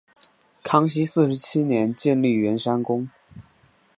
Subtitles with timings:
[0.63, 3.07] 康熙四十七年建立圆山宫。